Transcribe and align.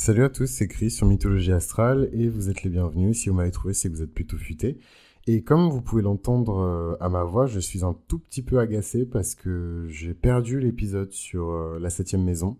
Salut 0.00 0.24
à 0.24 0.30
tous, 0.30 0.46
c'est 0.46 0.66
Chris 0.66 0.90
sur 0.90 1.06
Mythologie 1.06 1.52
Astrale 1.52 2.08
et 2.14 2.26
vous 2.26 2.48
êtes 2.48 2.62
les 2.62 2.70
bienvenus. 2.70 3.18
Si 3.18 3.28
vous 3.28 3.34
m'avez 3.34 3.50
trouvé, 3.50 3.74
c'est 3.74 3.90
que 3.90 3.94
vous 3.94 4.02
êtes 4.02 4.14
plutôt 4.14 4.38
futé. 4.38 4.78
Et 5.26 5.42
comme 5.42 5.68
vous 5.68 5.82
pouvez 5.82 6.00
l'entendre 6.00 6.56
euh, 6.60 6.96
à 7.00 7.10
ma 7.10 7.22
voix, 7.22 7.44
je 7.44 7.60
suis 7.60 7.84
un 7.84 7.94
tout 8.08 8.18
petit 8.18 8.40
peu 8.40 8.58
agacé 8.60 9.04
parce 9.04 9.34
que 9.34 9.84
j'ai 9.90 10.14
perdu 10.14 10.58
l'épisode 10.58 11.12
sur 11.12 11.50
euh, 11.50 11.78
la 11.78 11.90
septième 11.90 12.24
maison. 12.24 12.56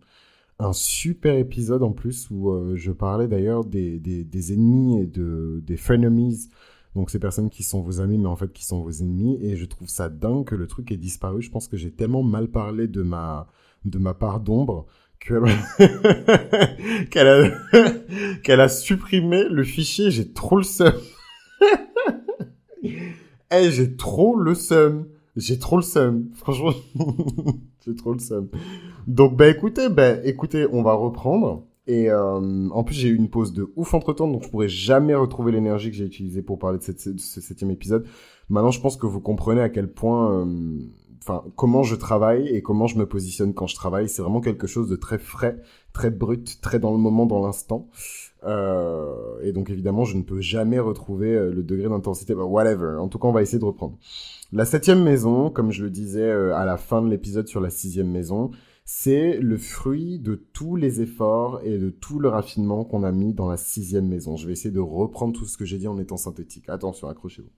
Un 0.58 0.74
super 0.74 1.34
épisode 1.34 1.82
en 1.82 1.92
plus 1.92 2.29
où 2.30 2.50
euh, 2.50 2.76
je 2.76 2.92
parlais 2.92 3.26
d'ailleurs 3.26 3.64
des, 3.64 3.98
des, 3.98 4.52
ennemis 4.52 5.00
et 5.00 5.06
de, 5.06 5.62
des 5.66 5.78
frenemies. 5.78 6.50
Donc 6.94 7.08
ces 7.08 7.18
personnes 7.18 7.48
qui 7.48 7.62
sont 7.62 7.80
vos 7.80 8.02
amis 8.02 8.18
mais 8.18 8.28
en 8.28 8.36
fait 8.36 8.52
qui 8.52 8.66
sont 8.66 8.82
vos 8.82 8.92
ennemis. 8.92 9.38
Et 9.40 9.56
je 9.56 9.64
trouve 9.64 9.88
ça 9.88 10.10
dingue 10.10 10.44
que 10.44 10.56
le 10.56 10.66
truc 10.66 10.92
ait 10.92 10.98
disparu. 10.98 11.40
Je 11.40 11.50
pense 11.50 11.68
que 11.68 11.78
j'ai 11.78 11.90
tellement 11.90 12.22
mal 12.22 12.48
parlé 12.48 12.86
de 12.86 13.00
ma, 13.00 13.48
de 13.86 13.98
ma 13.98 14.12
part 14.12 14.40
d'ombre 14.40 14.84
qu'elle 17.10 17.28
a... 17.28 17.50
qu'elle 18.42 18.60
a 18.60 18.68
supprimé 18.68 19.45
le 19.48 19.64
fichier. 19.64 20.10
J'ai 20.10 20.32
trop 20.32 20.56
le 20.56 20.64
seum. 20.64 20.95
Eh, 23.52 23.72
j'ai 23.72 23.96
trop 23.96 24.36
le 24.36 24.54
seum. 24.54 25.09
J'ai 25.36 25.59
trop 25.59 25.74
le 25.74 25.82
seum. 25.82 26.30
Franchement, 26.34 26.72
j'ai 27.84 27.96
trop 27.96 28.12
le 28.12 28.20
seum. 28.20 28.48
Donc, 29.09 29.36
bah 29.36 29.48
écoutez, 29.48 29.88
bah 29.88 30.24
écoutez, 30.24 30.68
on 30.70 30.82
va 30.82 30.92
reprendre. 30.92 31.66
Et 31.87 32.09
euh, 32.09 32.68
en 32.70 32.84
plus, 32.84 32.95
j'ai 32.95 33.09
eu 33.09 33.16
une 33.16 33.28
pause 33.28 33.52
de 33.52 33.73
ouf 33.74 33.95
entre 33.95 34.12
temps, 34.12 34.28
donc 34.28 34.45
je 34.45 34.48
pourrais 34.48 34.68
jamais 34.68 35.14
retrouver 35.14 35.50
l'énergie 35.50 35.90
que 35.90 35.96
j'ai 35.96 36.04
utilisée 36.04 36.42
pour 36.42 36.59
parler 36.59 36.78
de, 36.78 36.84
cette, 36.84 37.00
ce 37.00 37.40
septième 37.40 37.73
épisode. 37.73 38.06
Maintenant, 38.48 38.70
je 38.70 38.80
pense 38.80 38.96
que 38.96 39.06
vous 39.06 39.20
comprenez 39.20 39.60
à 39.60 39.68
quel 39.68 39.90
point, 39.90 40.32
euh, 40.32 40.78
enfin, 41.23 41.45
comment 41.56 41.83
je 41.83 41.95
travaille 41.95 42.48
et 42.48 42.62
comment 42.62 42.87
je 42.87 42.98
me 42.98 43.06
positionne 43.06 43.55
quand 43.55 43.66
je 43.66 43.74
travaille. 43.74 44.09
C'est 44.09 44.23
vraiment 44.23 44.41
quelque 44.41 44.66
chose 44.66 44.88
de 44.88 44.97
très 44.97 45.19
frais, 45.19 45.60
très 45.93 46.10
brut, 46.10 46.60
très 46.60 46.79
dans 46.79 46.93
le 46.93 46.98
moment, 46.98 47.27
dans 47.27 47.45
l'instant. 47.45 47.88
Euh, 48.45 49.38
et 49.43 49.52
donc 49.52 49.70
évidemment, 49.70 50.05
je 50.05 50.16
ne 50.16 50.23
peux 50.23 50.41
jamais 50.41 50.79
retrouver 50.79 51.35
euh, 51.35 51.52
le 51.52 51.62
degré 51.62 51.88
d'intensité. 51.88 52.35
Bah, 52.35 52.45
whatever. 52.45 52.96
En 52.99 53.09
tout 53.09 53.18
cas, 53.18 53.29
on 53.29 53.32
va 53.32 53.43
essayer 53.43 53.59
de 53.59 53.65
reprendre. 53.65 53.99
La 54.52 54.65
septième 54.65 55.02
maison, 55.02 55.51
comme 55.51 55.71
je 55.71 55.85
le 55.85 55.90
disais 55.90 56.23
euh, 56.23 56.54
à 56.54 56.65
la 56.65 56.77
fin 56.77 57.02
de 57.02 57.09
l'épisode 57.09 57.46
sur 57.46 57.60
la 57.60 57.71
sixième 57.71 58.10
maison, 58.10 58.51
c'est 58.84 59.38
le 59.38 59.57
fruit 59.57 60.18
de 60.18 60.34
tous 60.34 60.74
les 60.74 61.01
efforts 61.01 61.60
et 61.62 61.79
de 61.79 61.90
tout 61.90 62.18
le 62.18 62.29
raffinement 62.29 62.84
qu'on 62.84 63.05
a 63.05 63.12
mis 63.12 63.34
dans 63.34 63.49
la 63.49 63.57
sixième 63.57 64.09
maison. 64.09 64.37
Je 64.37 64.47
vais 64.47 64.53
essayer 64.53 64.73
de 64.73 64.81
reprendre 64.81 65.33
tout 65.39 65.47
ce 65.47 65.57
que 65.57 65.65
j'ai 65.65 65.79
dit 65.79 65.87
en 65.87 65.99
étant 65.99 66.17
synthétique. 66.17 66.69
Attention, 66.69 67.09
accrochez-vous. 67.09 67.51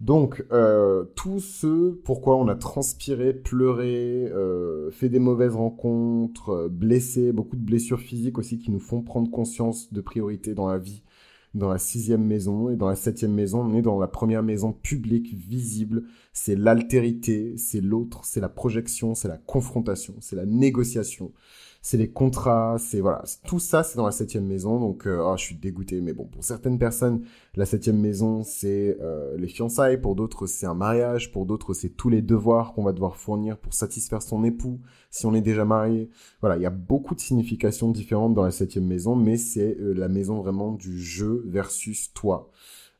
Donc, 0.00 0.44
euh, 0.52 1.04
tout 1.14 1.40
ce 1.40 1.92
pourquoi 1.92 2.36
on 2.36 2.48
a 2.48 2.54
transpiré, 2.54 3.32
pleuré, 3.32 4.26
euh, 4.30 4.90
fait 4.90 5.08
des 5.08 5.18
mauvaises 5.18 5.54
rencontres, 5.54 6.50
euh, 6.50 6.68
blessé, 6.68 7.32
beaucoup 7.32 7.56
de 7.56 7.64
blessures 7.64 8.00
physiques 8.00 8.36
aussi 8.36 8.58
qui 8.58 8.70
nous 8.70 8.78
font 8.78 9.00
prendre 9.00 9.30
conscience 9.30 9.92
de 9.94 10.00
priorité 10.02 10.52
dans 10.54 10.68
la 10.68 10.76
vie, 10.76 11.02
dans 11.54 11.70
la 11.70 11.78
sixième 11.78 12.24
maison. 12.24 12.68
Et 12.68 12.76
dans 12.76 12.88
la 12.88 12.94
septième 12.94 13.32
maison, 13.32 13.62
on 13.62 13.74
est 13.74 13.80
dans 13.80 13.98
la 13.98 14.06
première 14.06 14.42
maison 14.42 14.74
publique, 14.74 15.32
visible, 15.32 16.04
c'est 16.34 16.56
l'altérité, 16.56 17.56
c'est 17.56 17.80
l'autre, 17.80 18.22
c'est 18.26 18.40
la 18.40 18.50
projection, 18.50 19.14
c'est 19.14 19.28
la 19.28 19.38
confrontation, 19.38 20.14
c'est 20.20 20.36
la 20.36 20.44
négociation, 20.44 21.32
c'est 21.86 21.98
les 21.98 22.10
contrats, 22.10 22.78
c'est 22.80 22.98
voilà, 22.98 23.22
tout 23.46 23.60
ça 23.60 23.84
c'est 23.84 23.96
dans 23.96 24.06
la 24.06 24.10
septième 24.10 24.44
maison. 24.44 24.80
Donc, 24.80 25.06
euh, 25.06 25.22
oh, 25.24 25.36
je 25.36 25.44
suis 25.44 25.54
dégoûté, 25.54 26.00
mais 26.00 26.12
bon, 26.12 26.24
pour 26.24 26.42
certaines 26.42 26.80
personnes, 26.80 27.22
la 27.54 27.64
septième 27.64 28.00
maison 28.00 28.42
c'est 28.42 28.98
euh, 29.00 29.36
les 29.38 29.46
fiançailles, 29.46 30.00
pour 30.00 30.16
d'autres 30.16 30.48
c'est 30.48 30.66
un 30.66 30.74
mariage, 30.74 31.30
pour 31.30 31.46
d'autres 31.46 31.74
c'est 31.74 31.90
tous 31.90 32.08
les 32.08 32.22
devoirs 32.22 32.72
qu'on 32.72 32.82
va 32.82 32.92
devoir 32.92 33.14
fournir 33.14 33.56
pour 33.56 33.72
satisfaire 33.72 34.20
son 34.20 34.42
époux 34.42 34.80
si 35.10 35.26
on 35.26 35.34
est 35.34 35.40
déjà 35.40 35.64
marié. 35.64 36.10
Voilà, 36.40 36.56
il 36.56 36.62
y 36.62 36.66
a 36.66 36.70
beaucoup 36.70 37.14
de 37.14 37.20
significations 37.20 37.92
différentes 37.92 38.34
dans 38.34 38.42
la 38.42 38.50
septième 38.50 38.86
maison, 38.86 39.14
mais 39.14 39.36
c'est 39.36 39.76
euh, 39.78 39.92
la 39.92 40.08
maison 40.08 40.40
vraiment 40.42 40.72
du 40.72 41.00
je 41.00 41.40
versus 41.46 42.12
toi, 42.12 42.50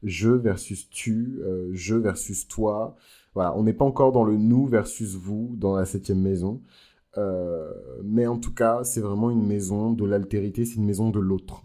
je 0.04 0.30
versus 0.30 0.88
tu, 0.90 1.40
je 1.72 1.96
versus 1.96 2.46
toi. 2.46 2.94
Voilà, 3.34 3.56
on 3.56 3.64
n'est 3.64 3.72
pas 3.72 3.84
encore 3.84 4.12
dans 4.12 4.22
le 4.22 4.36
nous 4.36 4.66
versus 4.69 5.16
vous 5.16 5.56
dans 5.58 5.75
la 5.75 5.86
septième 5.86 6.20
maison. 6.20 6.62
Euh, 7.19 7.72
mais 8.04 8.27
en 8.27 8.38
tout 8.38 8.54
cas, 8.54 8.84
c'est 8.84 9.00
vraiment 9.00 9.31
une 9.31 9.47
maison 9.47 9.93
de 9.93 10.04
l'altérité, 10.04 10.65
c'est 10.65 10.77
une 10.77 10.84
maison 10.84 11.10
de 11.10 11.21
l'autre. 11.21 11.62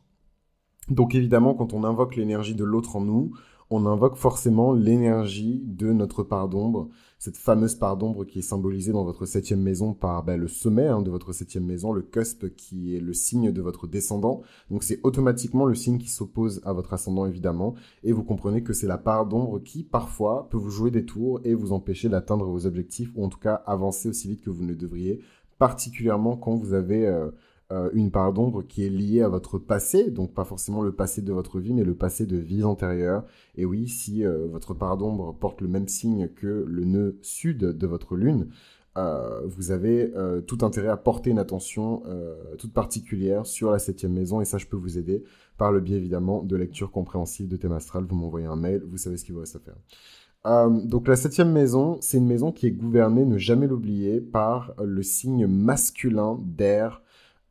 Donc 0.89 1.15
évidemment, 1.15 1.53
quand 1.53 1.73
on 1.73 1.83
invoque 1.83 2.15
l'énergie 2.15 2.55
de 2.55 2.63
l'autre 2.63 2.95
en 2.95 3.01
nous, 3.01 3.31
on 3.73 3.85
invoque 3.85 4.17
forcément 4.17 4.73
l'énergie 4.73 5.61
de 5.65 5.93
notre 5.93 6.23
part 6.23 6.49
d'ombre, 6.49 6.89
cette 7.19 7.37
fameuse 7.37 7.75
part 7.75 7.95
d'ombre 7.95 8.25
qui 8.25 8.39
est 8.39 8.41
symbolisée 8.41 8.91
dans 8.91 9.05
votre 9.05 9.25
septième 9.25 9.61
maison 9.61 9.93
par 9.93 10.23
ben, 10.23 10.37
le 10.37 10.49
sommet 10.49 10.87
hein, 10.87 11.01
de 11.01 11.09
votre 11.09 11.31
septième 11.31 11.65
maison, 11.65 11.93
le 11.93 12.01
cusp 12.01 12.53
qui 12.55 12.95
est 12.95 12.99
le 12.99 13.13
signe 13.13 13.53
de 13.53 13.61
votre 13.61 13.87
descendant. 13.87 14.41
Donc 14.69 14.83
c'est 14.83 14.99
automatiquement 15.03 15.63
le 15.63 15.75
signe 15.75 15.99
qui 15.99 16.09
s'oppose 16.09 16.61
à 16.65 16.73
votre 16.73 16.93
ascendant 16.93 17.25
évidemment, 17.25 17.75
et 18.03 18.11
vous 18.11 18.23
comprenez 18.23 18.61
que 18.61 18.73
c'est 18.73 18.87
la 18.87 18.97
part 18.97 19.25
d'ombre 19.25 19.59
qui 19.59 19.83
parfois 19.83 20.49
peut 20.49 20.57
vous 20.57 20.69
jouer 20.69 20.91
des 20.91 21.05
tours 21.05 21.39
et 21.45 21.53
vous 21.53 21.71
empêcher 21.71 22.09
d'atteindre 22.09 22.45
vos 22.45 22.65
objectifs, 22.65 23.11
ou 23.15 23.23
en 23.23 23.29
tout 23.29 23.39
cas 23.39 23.55
avancer 23.65 24.09
aussi 24.09 24.27
vite 24.27 24.41
que 24.41 24.49
vous 24.49 24.65
ne 24.65 24.73
devriez 24.73 25.21
particulièrement 25.61 26.37
quand 26.37 26.55
vous 26.55 26.73
avez 26.73 27.05
euh, 27.05 27.29
euh, 27.71 27.91
une 27.93 28.09
part 28.09 28.33
d'ombre 28.33 28.63
qui 28.63 28.83
est 28.83 28.89
liée 28.89 29.21
à 29.21 29.29
votre 29.29 29.59
passé, 29.59 30.09
donc 30.09 30.33
pas 30.33 30.43
forcément 30.43 30.81
le 30.81 30.91
passé 30.91 31.21
de 31.21 31.31
votre 31.31 31.59
vie, 31.59 31.71
mais 31.71 31.83
le 31.83 31.93
passé 31.93 32.25
de 32.25 32.35
vie 32.37 32.63
antérieure. 32.63 33.25
Et 33.53 33.63
oui, 33.63 33.87
si 33.87 34.25
euh, 34.25 34.47
votre 34.47 34.73
part 34.73 34.97
d'ombre 34.97 35.37
porte 35.39 35.61
le 35.61 35.67
même 35.67 35.87
signe 35.87 36.29
que 36.29 36.65
le 36.67 36.83
nœud 36.83 37.19
sud 37.21 37.59
de 37.59 37.87
votre 37.87 38.15
lune, 38.15 38.49
vous 39.45 39.71
avez 39.71 40.11
tout 40.47 40.57
intérêt 40.63 40.89
à 40.89 40.97
porter 40.97 41.29
une 41.29 41.39
attention 41.39 42.03
toute 42.57 42.73
particulière 42.73 43.45
sur 43.45 43.71
la 43.71 43.79
septième 43.79 44.11
maison, 44.11 44.41
et 44.41 44.45
ça, 44.45 44.57
je 44.57 44.65
peux 44.65 44.75
vous 44.75 44.97
aider 44.97 45.23
par 45.57 45.71
le 45.71 45.79
biais 45.79 45.95
évidemment 45.95 46.43
de 46.43 46.57
lecture 46.57 46.91
compréhensive 46.91 47.47
de 47.47 47.55
thème 47.55 47.71
astral. 47.71 48.03
Vous 48.03 48.17
m'envoyez 48.17 48.47
un 48.47 48.57
mail, 48.57 48.83
vous 48.85 48.97
savez 48.97 49.15
ce 49.15 49.23
qu'il 49.23 49.33
vous 49.33 49.39
reste 49.39 49.55
à 49.55 49.59
faire. 49.59 49.77
Euh, 50.47 50.69
donc 50.69 51.07
la 51.07 51.15
septième 51.15 51.51
maison, 51.51 51.97
c'est 52.01 52.17
une 52.17 52.27
maison 52.27 52.51
qui 52.51 52.67
est 52.67 52.71
gouvernée, 52.71 53.25
ne 53.25 53.37
jamais 53.37 53.67
l'oublier, 53.67 54.19
par 54.19 54.73
le 54.83 55.03
signe 55.03 55.45
masculin 55.45 56.39
d'air 56.41 57.01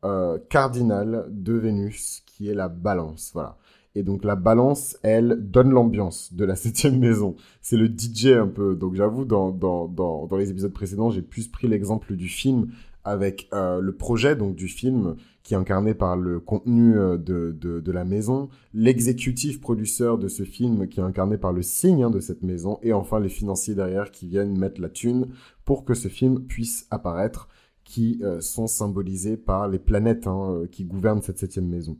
euh, 0.03 0.39
cardinal 0.49 1.25
de 1.29 1.53
Vénus, 1.53 2.23
qui 2.25 2.49
est 2.49 2.53
la 2.53 2.67
balance. 2.67 3.31
Voilà. 3.33 3.57
Et 3.95 4.03
donc 4.03 4.23
la 4.23 4.35
balance, 4.35 4.97
elle, 5.03 5.37
donne 5.39 5.71
l'ambiance 5.71 6.33
de 6.33 6.43
la 6.45 6.55
septième 6.57 6.99
maison. 6.99 7.35
C'est 7.61 7.77
le 7.77 7.87
DJ 7.87 8.27
un 8.27 8.47
peu. 8.47 8.75
Donc 8.75 8.95
j'avoue, 8.95 9.25
dans, 9.25 9.51
dans, 9.51 9.87
dans, 9.87 10.27
dans 10.27 10.37
les 10.37 10.49
épisodes 10.49 10.73
précédents, 10.73 11.09
j'ai 11.09 11.21
plus 11.21 11.47
pris 11.47 11.67
l'exemple 11.67 12.15
du 12.15 12.27
film 12.27 12.71
avec 13.03 13.49
euh, 13.53 13.79
le 13.79 13.95
projet 13.95 14.35
donc 14.35 14.55
du 14.55 14.67
film 14.67 15.15
qui 15.43 15.53
est 15.53 15.57
incarné 15.57 15.93
par 15.93 16.15
le 16.15 16.39
contenu 16.39 16.97
euh, 16.97 17.17
de, 17.17 17.51
de, 17.51 17.91
la 17.91 18.05
maison, 18.05 18.49
l'exécutif 18.73 19.59
producteur 19.59 20.17
de 20.17 20.27
ce 20.27 20.43
film 20.43 20.87
qui 20.87 20.99
est 20.99 21.03
incarné 21.03 21.37
par 21.37 21.51
le 21.51 21.63
signe 21.63 22.03
hein, 22.03 22.09
de 22.11 22.19
cette 22.19 22.43
maison, 22.43 22.79
et 22.83 22.93
enfin 22.93 23.19
les 23.19 23.29
financiers 23.29 23.75
derrière 23.75 24.11
qui 24.11 24.27
viennent 24.27 24.57
mettre 24.57 24.79
la 24.79 24.89
thune 24.89 25.27
pour 25.65 25.83
que 25.83 25.93
ce 25.93 26.07
film 26.07 26.45
puisse 26.45 26.87
apparaître, 26.91 27.47
qui 27.83 28.19
euh, 28.21 28.39
sont 28.39 28.67
symbolisés 28.67 29.37
par 29.37 29.67
les 29.67 29.79
planètes 29.79 30.27
hein, 30.27 30.63
qui 30.71 30.85
gouvernent 30.85 31.21
cette 31.21 31.39
septième 31.39 31.67
maison. 31.67 31.97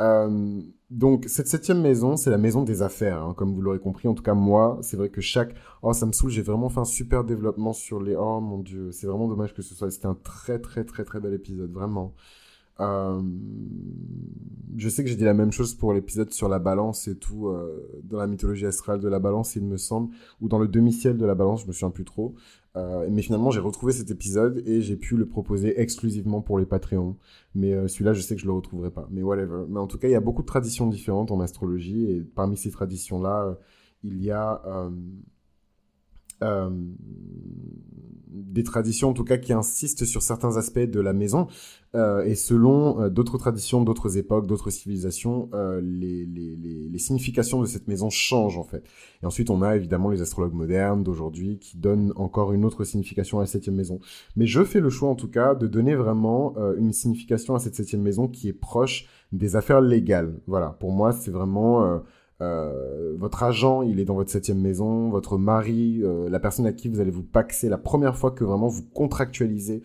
Euh, 0.00 0.62
donc 0.90 1.24
cette 1.26 1.48
septième 1.48 1.80
maison, 1.80 2.16
c'est 2.16 2.30
la 2.30 2.38
maison 2.38 2.62
des 2.62 2.82
affaires, 2.82 3.22
hein, 3.22 3.34
comme 3.34 3.54
vous 3.54 3.60
l'aurez 3.60 3.80
compris. 3.80 4.08
En 4.08 4.14
tout 4.14 4.22
cas, 4.22 4.34
moi, 4.34 4.78
c'est 4.82 4.96
vrai 4.96 5.10
que 5.10 5.20
chaque... 5.20 5.54
Oh, 5.82 5.92
ça 5.92 6.06
me 6.06 6.12
saoule, 6.12 6.30
j'ai 6.30 6.42
vraiment 6.42 6.68
fait 6.68 6.80
un 6.80 6.84
super 6.84 7.24
développement 7.24 7.72
sur 7.72 8.00
les... 8.00 8.14
Oh 8.16 8.40
mon 8.40 8.58
dieu, 8.58 8.92
c'est 8.92 9.06
vraiment 9.06 9.28
dommage 9.28 9.54
que 9.54 9.62
ce 9.62 9.74
soit... 9.74 9.90
C'était 9.90 10.06
un 10.06 10.14
très 10.14 10.60
très 10.60 10.84
très 10.84 11.04
très 11.04 11.20
bel 11.20 11.34
épisode, 11.34 11.72
vraiment. 11.72 12.14
Euh... 12.80 13.22
Je 14.76 14.88
sais 14.88 15.02
que 15.02 15.10
j'ai 15.10 15.16
dit 15.16 15.24
la 15.24 15.34
même 15.34 15.50
chose 15.50 15.74
pour 15.74 15.92
l'épisode 15.92 16.32
sur 16.32 16.48
la 16.48 16.60
balance 16.60 17.08
et 17.08 17.16
tout, 17.16 17.48
euh, 17.48 18.00
dans 18.04 18.18
la 18.18 18.28
mythologie 18.28 18.64
astrale 18.64 19.00
de 19.00 19.08
la 19.08 19.18
balance, 19.18 19.56
il 19.56 19.64
me 19.64 19.76
semble, 19.76 20.14
ou 20.40 20.48
dans 20.48 20.60
le 20.60 20.68
demi-ciel 20.68 21.16
de 21.16 21.26
la 21.26 21.34
balance, 21.34 21.62
je 21.62 21.66
me 21.66 21.72
souviens 21.72 21.90
plus 21.90 22.04
trop. 22.04 22.36
Euh, 22.76 23.08
mais 23.10 23.22
finalement, 23.22 23.50
j'ai 23.50 23.58
retrouvé 23.58 23.92
cet 23.92 24.12
épisode 24.12 24.62
et 24.66 24.80
j'ai 24.80 24.94
pu 24.94 25.16
le 25.16 25.26
proposer 25.26 25.80
exclusivement 25.80 26.42
pour 26.42 26.60
les 26.60 26.66
Patreons. 26.66 27.16
Mais 27.56 27.88
celui-là, 27.88 28.12
je 28.12 28.20
sais 28.20 28.36
que 28.36 28.40
je 28.40 28.46
le 28.46 28.52
retrouverai 28.52 28.92
pas. 28.92 29.08
Mais 29.10 29.22
whatever. 29.22 29.64
Mais 29.68 29.80
en 29.80 29.88
tout 29.88 29.98
cas, 29.98 30.06
il 30.06 30.12
y 30.12 30.16
a 30.16 30.20
beaucoup 30.20 30.42
de 30.42 30.46
traditions 30.46 30.86
différentes 30.86 31.32
en 31.32 31.40
astrologie 31.40 32.04
et 32.12 32.20
parmi 32.20 32.56
ces 32.56 32.70
traditions-là, 32.70 33.58
il 34.04 34.22
y 34.22 34.30
a 34.30 34.62
des 38.38 38.62
traditions 38.62 39.10
en 39.10 39.12
tout 39.12 39.24
cas 39.24 39.36
qui 39.36 39.52
insistent 39.52 40.04
sur 40.04 40.22
certains 40.22 40.56
aspects 40.56 40.78
de 40.78 41.00
la 41.00 41.12
maison 41.12 41.46
euh, 41.94 42.22
et 42.24 42.34
selon 42.34 43.00
euh, 43.00 43.08
d'autres 43.08 43.38
traditions, 43.38 43.82
d'autres 43.82 44.16
époques, 44.18 44.46
d'autres 44.46 44.70
civilisations, 44.70 45.50
les, 45.82 46.26
les, 46.26 46.56
les, 46.56 46.88
les, 46.88 46.98
significations 46.98 47.60
de 47.60 47.66
cette 47.66 47.88
maison 47.88 48.10
changent 48.10 48.58
en 48.58 48.64
fait. 48.64 48.84
Et 49.22 49.26
ensuite 49.26 49.50
on 49.50 49.62
a 49.62 49.76
évidemment 49.76 50.10
les 50.10 50.22
astrologues 50.22 50.54
modernes 50.54 51.02
d'aujourd'hui 51.02 51.58
qui 51.58 51.76
donnent 51.78 52.12
encore 52.16 52.52
une 52.52 52.64
autre 52.64 52.84
signification 52.84 53.38
à 53.38 53.42
la 53.42 53.46
septième 53.46 53.74
maison. 53.74 54.00
Mais 54.36 54.46
je 54.46 54.64
fais 54.64 54.80
le 54.80 54.90
choix 54.90 55.08
en 55.08 55.14
tout 55.14 55.30
cas 55.30 55.54
de 55.54 55.66
donner 55.66 55.94
vraiment 55.94 56.54
une 56.76 56.92
signification 56.92 57.54
à 57.54 57.58
cette 57.58 57.74
septième 57.74 58.02
maison 58.02 58.28
qui 58.28 58.48
est 58.48 58.52
proche 58.52 59.06
des 59.32 59.56
affaires 59.56 59.80
légales. 59.80 60.34
Voilà, 60.46 60.76
pour 60.80 60.92
moi 60.92 61.12
c'est 61.12 61.30
vraiment 61.30 62.00
euh, 62.40 63.14
votre 63.18 63.42
agent, 63.42 63.82
il 63.82 64.00
est 64.00 64.04
dans 64.04 64.14
votre 64.14 64.30
septième 64.30 64.60
maison, 64.60 65.10
votre 65.10 65.38
mari, 65.38 66.00
euh, 66.02 66.28
la 66.28 66.38
personne 66.38 66.66
à 66.66 66.72
qui 66.72 66.88
vous 66.88 67.00
allez 67.00 67.10
vous 67.10 67.22
paxer, 67.22 67.68
la 67.68 67.78
première 67.78 68.16
fois 68.16 68.30
que 68.30 68.44
vraiment 68.44 68.68
vous 68.68 68.84
contractualisez 68.94 69.82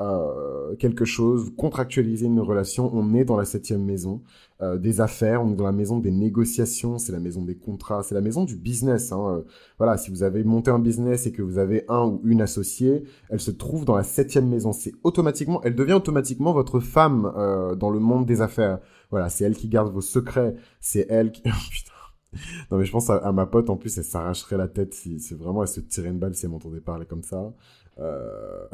euh, 0.00 0.74
quelque 0.74 1.04
chose, 1.04 1.52
contractualiser 1.56 2.26
une 2.26 2.40
relation, 2.40 2.90
on 2.92 3.14
est 3.14 3.24
dans 3.24 3.36
la 3.36 3.44
septième 3.44 3.84
maison 3.84 4.22
euh, 4.60 4.76
des 4.76 5.00
affaires, 5.00 5.44
on 5.44 5.52
est 5.52 5.54
dans 5.54 5.64
la 5.64 5.70
maison 5.70 6.00
des 6.00 6.10
négociations, 6.10 6.98
c'est 6.98 7.12
la 7.12 7.20
maison 7.20 7.42
des 7.42 7.54
contrats, 7.54 8.02
c'est 8.02 8.16
la 8.16 8.20
maison 8.20 8.42
du 8.42 8.56
business. 8.56 9.12
Hein. 9.12 9.24
Euh, 9.28 9.42
voilà, 9.78 9.96
si 9.96 10.10
vous 10.10 10.24
avez 10.24 10.42
monté 10.42 10.72
un 10.72 10.80
business 10.80 11.28
et 11.28 11.32
que 11.32 11.42
vous 11.42 11.58
avez 11.58 11.84
un 11.88 12.06
ou 12.06 12.20
une 12.24 12.42
associée, 12.42 13.04
elle 13.30 13.38
se 13.38 13.52
trouve 13.52 13.84
dans 13.84 13.94
la 13.94 14.02
septième 14.02 14.48
maison. 14.48 14.72
C'est 14.72 14.94
automatiquement, 15.04 15.62
elle 15.62 15.76
devient 15.76 15.92
automatiquement 15.92 16.52
votre 16.52 16.80
femme 16.80 17.32
dans 17.78 17.90
le 17.90 18.00
monde 18.00 18.26
des 18.26 18.40
affaires. 18.40 18.80
Voilà, 19.10 19.28
c'est 19.28 19.44
elle 19.44 19.56
qui 19.56 19.68
garde 19.68 19.92
vos 19.92 20.00
secrets, 20.00 20.56
c'est 20.80 21.06
elle 21.08 21.30
qui... 21.30 21.42
Putain. 21.70 21.93
Non 22.70 22.78
mais 22.78 22.84
je 22.84 22.92
pense 22.92 23.10
à, 23.10 23.32
ma 23.32 23.46
pote 23.46 23.70
en 23.70 23.76
plus, 23.76 23.96
elle 23.98 24.04
s'arracherait 24.04 24.56
la 24.56 24.68
tête 24.68 24.94
si 24.94 25.20
c'est 25.20 25.34
vraiment 25.34 25.62
elle 25.62 25.68
se 25.68 25.80
tirait 25.80 26.08
une 26.08 26.18
balle 26.18 26.34
si 26.34 26.46
elle 26.46 26.52
m'entendait 26.52 26.80
parler 26.80 27.06
comme 27.06 27.22
ça. 27.22 27.52
Euh... 28.00 28.66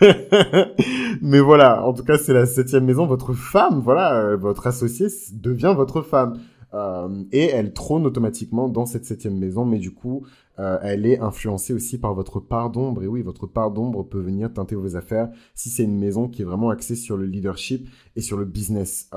Mais 1.22 1.40
voilà, 1.40 1.84
en 1.86 1.92
tout 1.92 2.04
cas, 2.04 2.18
c'est 2.18 2.32
la 2.32 2.46
septième 2.46 2.84
maison. 2.84 3.06
Votre 3.06 3.32
femme, 3.34 3.80
voilà, 3.80 4.14
euh, 4.14 4.36
votre 4.36 4.66
associé 4.66 5.08
devient 5.34 5.74
votre 5.76 6.02
femme. 6.02 6.38
Euh, 6.74 7.24
et 7.32 7.50
elle 7.50 7.74
trône 7.74 8.06
automatiquement 8.06 8.66
dans 8.68 8.86
cette 8.86 9.04
septième 9.04 9.38
maison, 9.38 9.66
mais 9.66 9.78
du 9.78 9.92
coup, 9.92 10.24
euh, 10.58 10.78
elle 10.82 11.04
est 11.04 11.18
influencée 11.18 11.74
aussi 11.74 11.98
par 11.98 12.14
votre 12.14 12.40
part 12.40 12.70
d'ombre. 12.70 13.02
Et 13.02 13.06
oui, 13.06 13.20
votre 13.20 13.46
part 13.46 13.70
d'ombre 13.70 14.02
peut 14.04 14.20
venir 14.20 14.50
teinter 14.52 14.74
vos 14.74 14.96
affaires 14.96 15.28
si 15.54 15.68
c'est 15.68 15.84
une 15.84 15.98
maison 15.98 16.28
qui 16.28 16.40
est 16.40 16.44
vraiment 16.46 16.70
axée 16.70 16.96
sur 16.96 17.18
le 17.18 17.26
leadership 17.26 17.88
et 18.16 18.22
sur 18.22 18.38
le 18.38 18.46
business. 18.46 19.10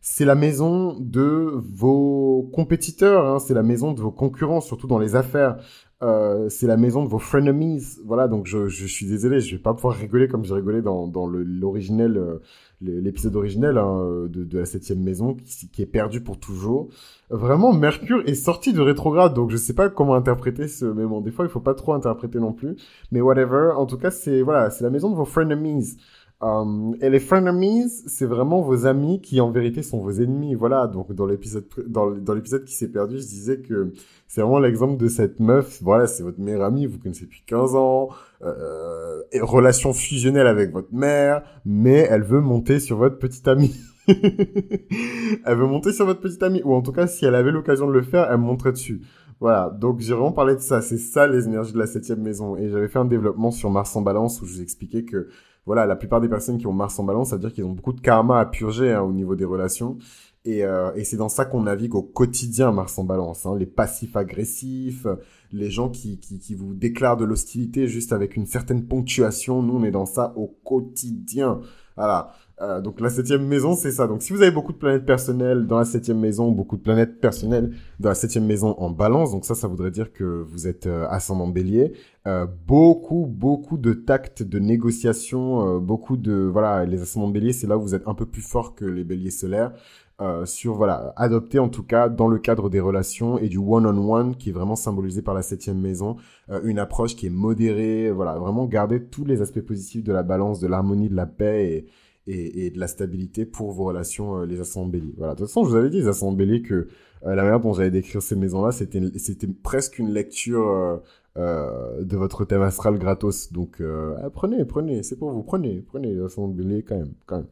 C'est 0.00 0.24
la 0.24 0.34
maison 0.34 0.96
de 0.98 1.52
vos 1.54 2.50
compétiteurs, 2.54 3.26
hein, 3.26 3.38
c'est 3.38 3.54
la 3.54 3.62
maison 3.62 3.92
de 3.92 4.00
vos 4.00 4.12
concurrents, 4.12 4.60
surtout 4.60 4.86
dans 4.86 4.98
les 4.98 5.16
affaires. 5.16 5.58
Euh, 6.00 6.48
c'est 6.48 6.68
la 6.68 6.76
maison 6.76 7.02
de 7.02 7.08
vos 7.08 7.18
frenemies. 7.18 7.82
Voilà, 8.04 8.28
donc 8.28 8.46
je, 8.46 8.68
je, 8.68 8.86
suis 8.86 9.06
désolé, 9.06 9.40
je 9.40 9.56
vais 9.56 9.62
pas 9.62 9.74
pouvoir 9.74 9.96
rigoler 9.96 10.28
comme 10.28 10.44
j'ai 10.44 10.54
rigolé 10.54 10.80
dans, 10.80 11.08
dans 11.08 11.26
l'originel, 11.26 12.16
euh, 12.16 12.38
l'épisode 12.80 13.34
originel 13.34 13.78
hein, 13.78 14.26
de, 14.28 14.44
de, 14.44 14.58
la 14.58 14.64
septième 14.64 15.02
maison, 15.02 15.34
qui, 15.34 15.68
qui, 15.68 15.82
est 15.82 15.86
perdu 15.86 16.20
pour 16.20 16.38
toujours. 16.38 16.88
Vraiment, 17.30 17.72
Mercure 17.72 18.22
est 18.26 18.34
sorti 18.34 18.72
de 18.72 18.80
rétrograde, 18.80 19.34
donc 19.34 19.50
je 19.50 19.56
sais 19.56 19.74
pas 19.74 19.88
comment 19.90 20.14
interpréter 20.14 20.68
ce, 20.68 20.84
mais 20.84 21.04
bon, 21.04 21.20
des 21.20 21.32
fois 21.32 21.44
il 21.44 21.50
faut 21.50 21.60
pas 21.60 21.74
trop 21.74 21.94
interpréter 21.94 22.38
non 22.38 22.52
plus. 22.52 22.76
Mais 23.10 23.20
whatever, 23.20 23.72
en 23.76 23.86
tout 23.86 23.98
cas, 23.98 24.12
c'est 24.12 24.42
voilà, 24.42 24.70
c'est 24.70 24.84
la 24.84 24.90
maison 24.90 25.10
de 25.10 25.16
vos 25.16 25.24
frenemies. 25.24 25.96
Um, 26.40 26.94
et 27.00 27.10
les 27.10 27.18
frenemies, 27.18 27.88
c'est 28.06 28.26
vraiment 28.26 28.60
vos 28.60 28.86
amis 28.86 29.20
qui 29.20 29.40
en 29.40 29.50
vérité 29.50 29.82
sont 29.82 29.98
vos 29.98 30.12
ennemis. 30.12 30.54
Voilà, 30.54 30.86
donc 30.86 31.12
dans 31.12 31.26
l'épisode 31.26 31.64
dans, 31.88 32.10
l'épisode 32.32 32.64
qui 32.64 32.74
s'est 32.74 32.92
perdu, 32.92 33.18
je 33.18 33.26
disais 33.26 33.58
que 33.58 33.92
c'est 34.28 34.40
vraiment 34.40 34.60
l'exemple 34.60 34.96
de 34.96 35.08
cette 35.08 35.40
meuf. 35.40 35.82
Voilà, 35.82 36.06
c'est 36.06 36.22
votre 36.22 36.38
meilleure 36.38 36.62
amie, 36.62 36.86
vous 36.86 36.98
connaissez 36.98 37.24
depuis 37.24 37.42
15 37.44 37.74
ans, 37.74 38.10
euh, 38.42 39.20
relation 39.40 39.92
fusionnelle 39.92 40.46
avec 40.46 40.70
votre 40.72 40.92
mère, 40.92 41.42
mais 41.64 42.06
elle 42.08 42.22
veut 42.22 42.40
monter 42.40 42.78
sur 42.78 42.98
votre 42.98 43.18
petite 43.18 43.48
amie. 43.48 43.74
elle 44.06 45.56
veut 45.56 45.66
monter 45.66 45.92
sur 45.92 46.06
votre 46.06 46.20
petite 46.20 46.42
amie, 46.44 46.62
ou 46.64 46.72
en 46.72 46.82
tout 46.82 46.92
cas, 46.92 47.08
si 47.08 47.24
elle 47.24 47.34
avait 47.34 47.50
l'occasion 47.50 47.88
de 47.88 47.92
le 47.92 48.02
faire, 48.02 48.30
elle 48.30 48.38
monterait 48.38 48.72
dessus. 48.72 49.02
Voilà, 49.40 49.70
donc 49.70 50.00
j'ai 50.00 50.14
vraiment 50.14 50.32
parlé 50.32 50.54
de 50.54 50.60
ça. 50.60 50.82
C'est 50.82 50.98
ça 50.98 51.26
les 51.26 51.46
énergies 51.46 51.72
de 51.72 51.78
la 51.78 51.86
septième 51.86 52.20
maison. 52.20 52.56
Et 52.56 52.68
j'avais 52.70 52.88
fait 52.88 52.98
un 52.98 53.04
développement 53.04 53.50
sur 53.50 53.70
Mars 53.70 53.94
en 53.94 54.02
balance 54.02 54.42
où 54.42 54.46
je 54.46 54.54
vous 54.54 54.62
expliquais 54.62 55.04
que 55.04 55.28
voilà, 55.68 55.84
la 55.84 55.96
plupart 55.96 56.22
des 56.22 56.30
personnes 56.30 56.56
qui 56.56 56.66
ont 56.66 56.72
Mars 56.72 56.98
en 56.98 57.04
balance, 57.04 57.28
ça 57.28 57.36
veut 57.36 57.42
dire 57.42 57.52
qu'ils 57.52 57.64
ont 57.64 57.72
beaucoup 57.72 57.92
de 57.92 58.00
karma 58.00 58.40
à 58.40 58.46
purger 58.46 58.90
hein, 58.90 59.02
au 59.02 59.12
niveau 59.12 59.36
des 59.36 59.44
relations. 59.44 59.98
Et, 60.46 60.64
euh, 60.64 60.94
et 60.94 61.04
c'est 61.04 61.18
dans 61.18 61.28
ça 61.28 61.44
qu'on 61.44 61.64
navigue 61.64 61.94
au 61.94 62.00
quotidien, 62.00 62.72
Mars 62.72 62.98
en 62.98 63.04
balance. 63.04 63.44
Hein. 63.44 63.54
Les 63.58 63.66
passifs 63.66 64.16
agressifs, 64.16 65.06
les 65.52 65.70
gens 65.70 65.90
qui, 65.90 66.20
qui, 66.20 66.38
qui 66.38 66.54
vous 66.54 66.72
déclarent 66.72 67.18
de 67.18 67.26
l'hostilité 67.26 67.86
juste 67.86 68.14
avec 68.14 68.34
une 68.34 68.46
certaine 68.46 68.86
ponctuation. 68.86 69.60
Nous, 69.60 69.74
on 69.74 69.84
est 69.84 69.90
dans 69.90 70.06
ça 70.06 70.32
au 70.36 70.46
quotidien. 70.64 71.60
Voilà. 71.96 72.32
Euh, 72.60 72.80
donc 72.80 73.00
la 73.00 73.08
septième 73.08 73.46
maison, 73.46 73.74
c'est 73.74 73.92
ça. 73.92 74.06
Donc 74.06 74.22
si 74.22 74.32
vous 74.32 74.42
avez 74.42 74.50
beaucoup 74.50 74.72
de 74.72 74.78
planètes 74.78 75.06
personnelles 75.06 75.66
dans 75.66 75.78
la 75.78 75.84
septième 75.84 76.18
maison, 76.18 76.50
beaucoup 76.50 76.76
de 76.76 76.82
planètes 76.82 77.20
personnelles 77.20 77.72
dans 78.00 78.08
la 78.08 78.14
septième 78.14 78.46
maison 78.46 78.74
en 78.78 78.90
balance, 78.90 79.30
donc 79.30 79.44
ça, 79.44 79.54
ça 79.54 79.68
voudrait 79.68 79.90
dire 79.92 80.12
que 80.12 80.24
vous 80.24 80.66
êtes 80.66 80.86
euh, 80.86 81.06
ascendant 81.08 81.46
bélier. 81.46 81.92
Euh, 82.28 82.46
beaucoup, 82.66 83.26
beaucoup 83.26 83.78
de 83.78 83.94
tact, 83.94 84.42
de 84.42 84.58
négociation, 84.58 85.76
euh, 85.76 85.78
beaucoup 85.78 86.18
de... 86.18 86.34
Voilà, 86.34 86.84
les 86.84 87.00
ascendants 87.00 87.28
béliers, 87.28 87.54
c'est 87.54 87.66
là 87.66 87.78
où 87.78 87.80
vous 87.80 87.94
êtes 87.94 88.06
un 88.06 88.12
peu 88.12 88.26
plus 88.26 88.42
fort 88.42 88.74
que 88.74 88.84
les 88.84 89.04
béliers 89.04 89.30
solaires. 89.30 89.72
Euh, 90.20 90.44
sur 90.46 90.74
voilà 90.74 91.12
adopter 91.14 91.60
en 91.60 91.68
tout 91.68 91.84
cas 91.84 92.08
dans 92.08 92.26
le 92.26 92.40
cadre 92.40 92.68
des 92.68 92.80
relations 92.80 93.38
et 93.38 93.48
du 93.48 93.56
one 93.56 93.86
on 93.86 94.12
one 94.12 94.34
qui 94.34 94.48
est 94.48 94.52
vraiment 94.52 94.74
symbolisé 94.74 95.22
par 95.22 95.32
la 95.32 95.42
septième 95.42 95.78
maison 95.80 96.16
une 96.64 96.80
approche 96.80 97.14
qui 97.14 97.26
est 97.26 97.30
modérée 97.30 98.10
voilà 98.10 98.36
vraiment 98.36 98.64
garder 98.66 99.04
tous 99.04 99.24
les 99.24 99.42
aspects 99.42 99.60
positifs 99.60 100.02
de 100.02 100.12
la 100.12 100.24
balance 100.24 100.58
de 100.58 100.66
l'harmonie 100.66 101.08
de 101.08 101.14
la 101.14 101.26
paix 101.26 101.70
et, 101.70 101.86
et, 102.28 102.70
de 102.70 102.78
la 102.78 102.86
stabilité 102.86 103.46
pour 103.46 103.72
vos 103.72 103.84
relations, 103.84 104.38
euh, 104.38 104.46
les 104.46 104.60
béliers. 104.86 105.14
Voilà. 105.16 105.34
De 105.34 105.38
toute 105.38 105.48
façon, 105.48 105.64
je 105.64 105.70
vous 105.70 105.76
avais 105.76 105.90
dit, 105.90 106.02
les 106.02 106.36
béliers, 106.36 106.62
que 106.62 106.74
euh, 106.74 107.34
la 107.34 107.42
manière 107.42 107.60
dont 107.60 107.72
j'allais 107.72 107.90
décrire 107.90 108.22
ces 108.22 108.36
maisons-là, 108.36 108.72
c'était, 108.72 109.00
c'était 109.18 109.46
presque 109.46 109.98
une 109.98 110.10
lecture 110.10 111.00
euh, 111.36 112.04
de 112.04 112.16
votre 112.16 112.44
thème 112.44 112.62
astral 112.62 112.98
gratos. 112.98 113.52
Donc, 113.52 113.82
ah, 113.82 114.30
prenez, 114.30 114.64
prenez, 114.64 115.02
c'est 115.02 115.16
pour 115.16 115.30
vous, 115.30 115.42
prenez, 115.42 115.80
prenez 115.80 116.14
les 116.14 116.20
béliers 116.48 116.82
quand 116.82 116.96
même, 116.96 117.14
quand 117.26 117.44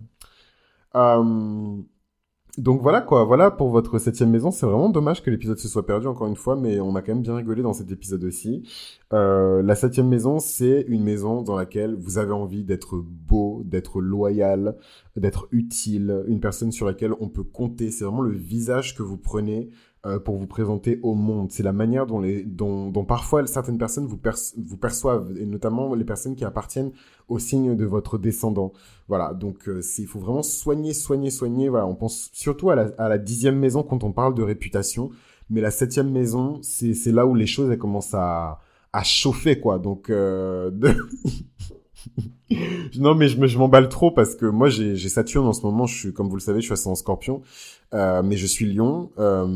même. 0.94 1.84
Donc 2.58 2.80
voilà 2.80 3.02
quoi, 3.02 3.24
voilà 3.24 3.50
pour 3.50 3.68
votre 3.68 3.98
septième 3.98 4.30
maison. 4.30 4.50
C'est 4.50 4.64
vraiment 4.64 4.88
dommage 4.88 5.22
que 5.22 5.30
l'épisode 5.30 5.58
se 5.58 5.68
soit 5.68 5.84
perdu 5.84 6.06
encore 6.06 6.26
une 6.26 6.36
fois, 6.36 6.56
mais 6.56 6.80
on 6.80 6.96
a 6.96 7.02
quand 7.02 7.12
même 7.12 7.22
bien 7.22 7.36
rigolé 7.36 7.62
dans 7.62 7.74
cet 7.74 7.90
épisode 7.90 8.24
aussi. 8.24 8.62
Euh, 9.12 9.62
la 9.62 9.74
septième 9.74 10.08
maison, 10.08 10.38
c'est 10.38 10.86
une 10.88 11.04
maison 11.04 11.42
dans 11.42 11.54
laquelle 11.54 11.94
vous 11.94 12.16
avez 12.16 12.32
envie 12.32 12.64
d'être 12.64 12.96
beau, 12.96 13.62
d'être 13.66 14.00
loyal, 14.00 14.76
d'être 15.16 15.48
utile, 15.52 16.24
une 16.28 16.40
personne 16.40 16.72
sur 16.72 16.86
laquelle 16.86 17.12
on 17.20 17.28
peut 17.28 17.44
compter. 17.44 17.90
C'est 17.90 18.04
vraiment 18.04 18.22
le 18.22 18.32
visage 18.32 18.96
que 18.96 19.02
vous 19.02 19.18
prenez 19.18 19.68
euh, 20.06 20.18
pour 20.18 20.36
vous 20.36 20.46
présenter 20.46 21.00
au 21.02 21.14
monde. 21.14 21.50
C'est 21.50 21.62
la 21.62 21.72
manière 21.72 22.06
dont, 22.06 22.22
dont, 22.46 22.90
dont 22.90 23.04
parfois 23.04 23.46
certaines 23.46 23.78
personnes 23.78 24.06
vous, 24.06 24.16
perçoivent, 24.76 25.32
et 25.38 25.44
notamment 25.44 25.94
les 25.94 26.04
personnes 26.04 26.36
qui 26.36 26.44
appartiennent 26.44 26.92
au 27.28 27.38
signe 27.38 27.76
de 27.76 27.84
votre 27.84 28.16
descendant. 28.16 28.72
Voilà, 29.08 29.34
donc 29.34 29.68
euh, 29.68 29.82
il 29.98 30.06
faut 30.06 30.20
vraiment 30.20 30.42
soigner, 30.42 30.94
soigner, 30.94 31.30
soigner. 31.30 31.68
Voilà, 31.68 31.86
on 31.86 31.94
pense 31.94 32.30
surtout 32.32 32.70
à 32.70 32.76
la, 32.76 33.18
dixième 33.18 33.58
maison 33.58 33.82
quand 33.82 34.04
on 34.04 34.12
parle 34.12 34.34
de 34.34 34.42
réputation, 34.42 35.10
mais 35.50 35.60
la 35.60 35.70
septième 35.70 36.10
maison, 36.10 36.60
c'est 36.62 37.12
là 37.12 37.26
où 37.26 37.34
les 37.34 37.46
choses 37.46 37.76
commencent 37.76 38.14
à, 38.14 38.60
à 38.92 39.02
chauffer, 39.02 39.60
quoi. 39.60 39.78
Donc... 39.78 40.10
Euh, 40.10 40.70
non, 42.98 43.14
mais 43.14 43.28
je, 43.28 43.58
m'emballe 43.58 43.88
trop 43.88 44.10
parce 44.10 44.34
que 44.34 44.46
moi, 44.46 44.68
j'ai 44.68 44.96
Saturne 45.08 45.46
en 45.46 45.52
ce 45.52 45.62
moment. 45.62 45.86
Je 45.86 45.98
suis, 45.98 46.12
comme 46.12 46.28
vous 46.28 46.36
le 46.36 46.40
savez, 46.40 46.60
je 46.60 46.74
suis 46.74 46.88
en 46.88 46.94
Scorpion, 46.94 47.42
euh, 47.94 48.22
mais 48.22 48.36
je 48.36 48.46
suis 48.46 48.72
Lion. 48.72 49.10
Euh, 49.18 49.46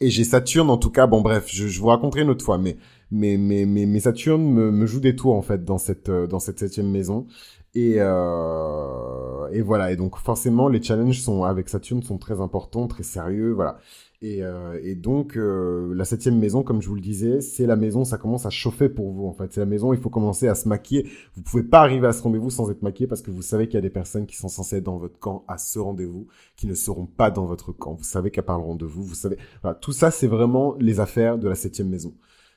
et 0.00 0.10
j'ai 0.10 0.24
Saturne, 0.24 0.70
en 0.70 0.78
tout 0.78 0.90
cas. 0.90 1.06
Bon, 1.06 1.20
bref, 1.20 1.46
je, 1.48 1.78
vous 1.78 1.86
raconterai 1.88 2.22
une 2.22 2.30
autre 2.30 2.44
fois, 2.44 2.58
mais 2.58 2.76
mais 3.10 3.36
mais 3.36 3.66
mais, 3.66 3.86
mais 3.86 4.00
Saturne 4.00 4.42
me, 4.42 4.70
me, 4.70 4.86
joue 4.86 5.00
des 5.00 5.16
tours 5.16 5.34
en 5.34 5.42
fait 5.42 5.64
dans 5.64 5.78
cette 5.78 6.08
euh, 6.08 6.26
dans 6.26 6.38
cette 6.38 6.58
septième 6.58 6.90
maison. 6.90 7.26
Et 7.74 7.96
euh, 7.98 9.48
et 9.52 9.60
voilà. 9.60 9.92
Et 9.92 9.96
donc 9.96 10.16
forcément, 10.16 10.68
les 10.68 10.82
challenges 10.82 11.20
sont 11.20 11.44
avec 11.44 11.68
Saturne 11.68 12.02
sont 12.02 12.18
très 12.18 12.40
importants, 12.40 12.86
très 12.86 13.02
sérieux. 13.02 13.52
Voilà. 13.52 13.78
Et, 14.22 14.42
euh, 14.42 14.78
et 14.82 14.96
donc, 14.96 15.38
euh, 15.38 15.94
la 15.94 16.04
septième 16.04 16.38
maison, 16.38 16.62
comme 16.62 16.82
je 16.82 16.88
vous 16.88 16.94
le 16.94 17.00
disais, 17.00 17.40
c'est 17.40 17.64
la 17.66 17.76
maison, 17.76 18.04
ça 18.04 18.18
commence 18.18 18.44
à 18.44 18.50
chauffer 18.50 18.90
pour 18.90 19.10
vous, 19.12 19.26
en 19.26 19.32
fait. 19.32 19.50
C'est 19.50 19.60
la 19.60 19.66
maison, 19.66 19.94
il 19.94 19.98
faut 19.98 20.10
commencer 20.10 20.46
à 20.46 20.54
se 20.54 20.68
maquiller. 20.68 21.08
Vous 21.34 21.42
pouvez 21.42 21.62
pas 21.62 21.80
arriver 21.80 22.06
à 22.06 22.12
ce 22.12 22.22
rendez-vous 22.22 22.50
sans 22.50 22.70
être 22.70 22.82
maquillé 22.82 23.06
parce 23.06 23.22
que 23.22 23.30
vous 23.30 23.40
savez 23.40 23.66
qu'il 23.66 23.76
y 23.76 23.78
a 23.78 23.82
des 23.82 23.88
personnes 23.88 24.26
qui 24.26 24.36
sont 24.36 24.48
censées 24.48 24.76
être 24.76 24.84
dans 24.84 24.98
votre 24.98 25.18
camp 25.18 25.44
à 25.48 25.56
ce 25.56 25.78
rendez-vous, 25.78 26.26
qui 26.54 26.66
ne 26.66 26.74
seront 26.74 27.06
pas 27.06 27.30
dans 27.30 27.46
votre 27.46 27.72
camp. 27.72 27.94
Vous 27.94 28.04
savez 28.04 28.30
qu'elles 28.30 28.44
parleront 28.44 28.74
de 28.74 28.84
vous, 28.84 29.02
vous 29.02 29.14
savez. 29.14 29.38
Voilà, 29.62 29.74
tout 29.74 29.92
ça, 29.92 30.10
c'est 30.10 30.26
vraiment 30.26 30.76
les 30.78 31.00
affaires 31.00 31.38
de 31.38 31.48
la 31.48 31.54
septième 31.54 31.88
maison 31.88 32.12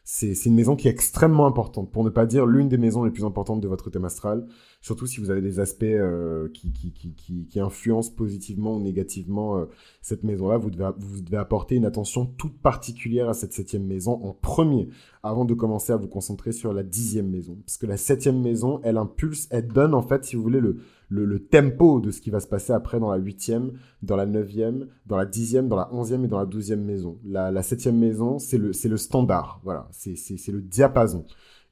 c'est 0.05 0.33
une 0.45 0.55
maison 0.55 0.75
qui 0.75 0.89
est 0.89 0.91
extrêmement 0.91 1.45
importante, 1.45 1.89
pour 1.89 2.03
ne 2.03 2.10
pas 2.10 2.25
dire 2.25 2.45
l'une 2.45 2.67
des 2.67 2.77
maisons 2.77 3.05
les 3.05 3.12
plus 3.12 3.24
importantes 3.24 3.62
de 3.62 3.69
votre 3.69 3.89
thème 3.89 4.03
astral, 4.03 4.45
surtout 4.81 5.07
si 5.07 5.22
vous 5.22 5.29
avez 5.29 5.41
des 5.41 5.62
aspects 5.62 5.83
euh, 5.83 6.50
qui, 6.50 6.74
qui, 6.74 6.91
qui, 6.91 7.48
qui, 7.48 7.60
influencent 7.62 8.12
positivement 8.12 8.75
ou 8.75 8.81
négativement 8.81 9.57
euh, 9.57 9.65
cette 10.01 10.24
maison-là, 10.24 10.57
vous 10.57 10.72
devez, 10.72 10.89
vous 10.98 11.22
devez 11.22 11.38
apporter 11.38 11.75
une 11.75 11.86
attention 11.86 12.25
toute 12.25 12.60
particulière 12.62 13.29
à 13.29 13.33
cette 13.33 13.53
septième 13.53 13.86
maison 13.86 14.19
en 14.25 14.33
premier, 14.33 14.89
avant 15.24 15.45
de 15.45 15.53
commencer 15.53 15.93
à 15.93 15.95
vous 15.95 16.10
concentrer 16.10 16.51
sur 16.51 16.74
la 16.74 16.83
dixième 16.83 17.29
maison. 17.29 17.55
Parce 17.65 17.77
que 17.77 17.86
la 17.86 17.98
septième 17.98 18.41
maison, 18.41 18.81
elle 18.83 18.98
impulse, 18.98 19.48
elle 19.51 19.67
donne 19.67 19.93
en 19.93 20.01
fait, 20.01 20.25
si 20.25 20.36
vous 20.36 20.43
voulez, 20.43 20.60
le, 20.60 20.79
le, 21.13 21.39
tempo 21.39 22.00
de 22.00 22.12
ce 22.12 22.22
qui 22.22 22.29
va 22.29 22.39
se 22.39 22.48
passer 22.48 22.74
après 22.74 23.00
dans 23.00 23.12
la 23.12 23.17
huitième, 23.17 23.74
dans 24.01 24.15
la 24.15 24.25
neuvième, 24.25 24.88
dans 25.05 25.17
la 25.17 25.25
dixième, 25.25 25.67
dans 25.67 25.75
la 25.75 25.93
onzième 25.93 26.25
et 26.25 26.27
dans 26.27 26.39
la 26.39 26.46
douzième 26.46 26.84
maison. 26.84 27.20
La, 27.25 27.63
septième 27.63 27.98
maison, 27.98 28.39
c'est 28.39 28.58
le, 28.58 28.72
le 28.72 28.98
standard, 28.98 29.62
voilà, 29.63 29.88
c'est, 29.91 30.51
le 30.51 30.62
diapason. 30.62 31.25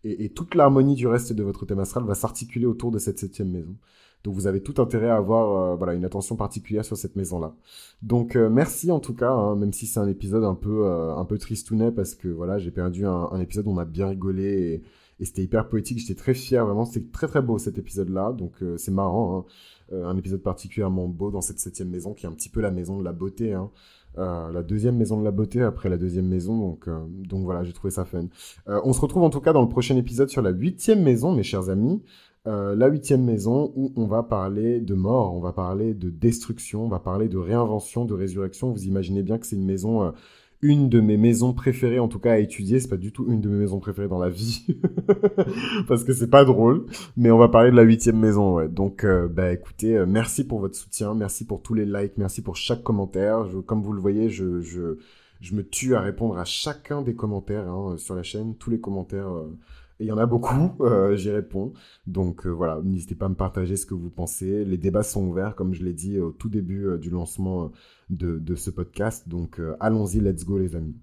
Et, 0.04 0.26
et 0.26 0.30
toute 0.30 0.56
l'harmonie 0.56 0.96
du 0.96 1.08
reste 1.08 1.34
de 1.34 1.44
votre 1.44 1.66
thème 1.66 1.80
astral 1.80 2.04
va 2.04 2.16
s'articuler 2.16 2.66
autour 2.66 2.92
de 2.92 3.00
cette 3.00 3.20
septième 3.20 3.50
maison. 3.50 3.76
Donc 4.24 4.36
vous 4.36 4.46
avez 4.48 4.62
tout 4.62 4.80
intérêt 4.80 5.10
à 5.10 5.16
avoir 5.16 5.74
euh, 5.74 5.76
voilà 5.76 5.94
une 5.94 6.06
attention 6.06 6.36
particulière 6.36 6.86
sur 6.86 6.96
cette 6.96 7.16
maison 7.16 7.40
là. 7.40 7.56
Donc 8.04 8.36
euh, 8.36 8.50
merci 8.50 8.92
en 8.92 9.00
tout 9.00 9.16
cas, 9.16 9.32
hein, 9.32 9.56
même 9.56 9.74
si 9.74 9.88
c'est 9.88 10.00
un 10.00 10.08
épisode 10.08 10.44
un 10.44 10.54
peu 10.54 10.86
euh, 10.86 11.16
un 11.16 11.26
peu 11.26 11.40
tristounet 11.40 11.92
parce 11.92 12.14
que 12.14 12.28
voilà 12.28 12.60
j'ai 12.60 12.72
perdu 12.72 13.06
un, 13.06 13.30
un, 13.32 13.40
épisode 13.40 13.66
où 13.68 13.72
on 13.72 13.78
a 13.80 13.86
bien 13.86 14.08
rigolé 14.08 14.84
et, 15.22 15.26
c'était 15.26 15.44
hyper 15.44 15.70
poétique, 15.70 16.00
j'étais 16.00 16.16
très 16.16 16.34
fier, 16.34 16.66
vraiment, 16.66 16.86
c'était 16.86 17.06
très 17.12 17.28
très 17.28 17.42
beau 17.42 17.58
cet 17.58 17.78
épisode-là. 17.78 18.34
Donc 18.34 18.54
c'est 18.78 18.92
marrant, 18.92 19.46
hein. 19.92 20.04
un 20.04 20.18
épisode 20.18 20.42
particulièrement 20.42 21.08
beau 21.08 21.32
dans 21.32 21.42
cette 21.42 21.60
septième 21.60 21.90
maison 21.90 22.14
qui 22.14 22.26
est 22.26 22.30
un 22.30 22.34
petit 22.34 22.50
peu 22.50 22.62
la 22.62 22.72
maison 22.72 22.98
de 23.00 23.04
la 23.04 23.14
beauté. 23.14 23.54
Hein. 23.54 23.70
la 24.18 24.64
deuxième 24.64 24.98
maison 24.98 25.20
de 25.20 25.24
la 25.24 25.32
beauté 25.32 25.62
après 25.62 25.90
la 25.90 25.98
deuxième 25.98 26.28
maison, 26.28 26.58
donc, 26.58 26.90
donc 27.10 27.44
voilà, 27.44 27.64
j'ai 27.64 27.74
trouvé 27.74 27.92
ça 27.92 28.06
fun. 28.06 28.26
on 28.68 28.94
se 28.94 29.02
retrouve 29.02 29.24
en 29.24 29.30
tout 29.30 29.42
cas 29.42 29.54
dans 29.54 29.62
le 29.62 29.70
prochain 29.70 29.96
épisode 29.96 30.30
sur 30.30 30.42
la 30.42 30.52
huitième 30.52 31.02
maison, 31.02 31.34
mes 31.34 31.44
chers 31.44 31.70
amis. 31.70 32.02
Euh, 32.48 32.76
la 32.76 32.88
huitième 32.88 33.24
maison 33.24 33.72
où 33.76 33.94
on 33.96 34.08
va 34.08 34.24
parler 34.24 34.80
de 34.80 34.96
mort, 34.96 35.36
on 35.36 35.40
va 35.40 35.54
parler 35.54 35.94
de 35.94 36.10
destruction, 36.10 36.86
on 36.86 36.88
va 36.88 37.00
parler 37.00 37.30
de 37.30 37.38
réinvention, 37.38 38.04
de 38.06 38.16
résurrection. 38.16 38.72
Vous 38.72 38.86
imaginez 38.86 39.22
bien 39.22 39.38
que 39.38 39.46
c'est 39.46 39.56
une 39.56 39.66
maison, 39.66 40.04
euh, 40.04 40.12
une 40.62 40.90
de 40.90 41.02
mes 41.02 41.18
maisons 41.18 41.54
préférées 41.54 42.00
en 42.00 42.08
tout 42.08 42.20
cas 42.20 42.34
à 42.34 42.38
étudier. 42.38 42.80
C'est 42.80 42.90
pas 42.90 42.98
du 42.98 43.12
tout 43.12 43.26
une 43.30 43.42
de 43.42 43.50
mes 43.50 43.58
maisons 43.58 43.80
préférées 43.80 44.08
dans 44.08 44.20
la 44.20 44.30
vie 44.30 44.66
parce 45.88 46.04
que 46.04 46.14
c'est 46.14 46.30
pas 46.30 46.46
drôle. 46.46 46.86
Mais 47.18 47.32
on 47.32 47.38
va 47.38 47.50
parler 47.50 47.72
de 47.72 47.76
la 47.76 47.84
huitième 47.84 48.18
maison. 48.18 48.56
Ouais. 48.56 48.68
Donc, 48.68 49.04
euh, 49.04 49.28
bah 49.28 49.52
écoutez, 49.52 50.04
merci 50.08 50.46
pour 50.46 50.60
votre 50.60 50.76
soutien, 50.76 51.14
merci 51.14 51.46
pour 51.46 51.62
tous 51.62 51.74
les 51.74 51.86
likes, 51.86 52.18
merci 52.18 52.42
pour 52.42 52.56
chaque 52.56 52.84
commentaire. 52.84 53.46
comme 53.66 53.82
vous 53.82 53.94
le 53.94 54.02
voyez, 54.02 54.30
je, 54.30 54.62
je, 54.62 54.98
je 55.40 55.56
me 55.56 55.64
tue 55.64 55.96
à 55.96 56.02
répondre 56.02 56.38
à 56.38 56.46
chacun 56.46 57.02
des 57.02 57.16
commentaires 57.16 57.68
hein, 57.68 57.96
sur 57.98 58.16
la 58.16 58.24
chaîne, 58.24 58.56
tous 58.56 58.70
les 58.70 58.80
commentaires 58.80 59.32
il 60.02 60.08
y 60.08 60.12
en 60.12 60.18
a 60.18 60.26
beaucoup, 60.26 60.76
euh, 60.82 61.16
j'y 61.16 61.30
réponds. 61.30 61.74
Donc 62.08 62.46
euh, 62.46 62.50
voilà, 62.50 62.82
n'hésitez 62.84 63.16
pas 63.16 63.28
à 63.28 63.30
me 63.30 63.36
partager 63.36 63.76
ce 63.76 63.86
que 63.86 63.94
vous 63.94 64.10
pensez. 64.10 64.66
Les 64.66 64.78
débats 64.78 65.04
sont 65.04 65.26
ouverts, 65.26 65.56
comme 65.56 65.74
je 65.74 65.84
l'ai 65.84 65.94
dit 65.94 66.20
au 66.20 66.32
tout 66.32 66.50
début 66.50 66.88
euh, 66.88 66.98
du 66.98 67.10
lancement 67.10 67.72
de, 68.10 68.40
de, 68.40 68.56
ce 68.56 68.70
podcast. 68.72 69.30
Donc 69.30 69.62
allons-y, 69.80 70.20
let's 70.20 70.44
go 70.46 70.58
les 70.58 70.76
amis. 70.76 70.96